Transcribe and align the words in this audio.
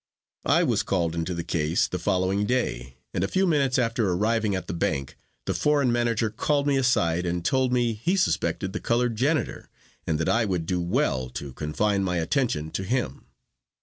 I 0.47 0.63
was 0.63 0.81
called 0.81 1.13
into 1.13 1.35
the 1.35 1.43
case 1.43 1.87
the 1.87 1.99
following 1.99 2.47
day, 2.47 2.97
and 3.13 3.23
a 3.23 3.27
few 3.27 3.45
minutes 3.45 3.77
after 3.77 4.11
arriving 4.11 4.55
at 4.55 4.65
the 4.65 4.73
bank 4.73 5.15
the 5.45 5.53
foreign 5.53 5.91
manager 5.91 6.31
called 6.31 6.65
me 6.65 6.75
aside 6.75 7.23
and 7.23 7.45
told 7.45 7.71
me 7.71 7.93
he 7.93 8.15
suspected 8.15 8.73
the 8.73 8.79
colored 8.79 9.15
janitor, 9.15 9.69
and 10.07 10.17
that 10.19 10.27
I 10.27 10.43
would 10.43 10.65
do 10.65 10.81
well 10.81 11.29
to 11.35 11.53
confine 11.53 12.03
my 12.03 12.17
attention 12.17 12.71
to 12.71 12.83
him. 12.83 13.27